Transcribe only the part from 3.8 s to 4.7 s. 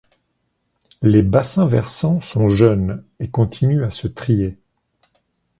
à se trier.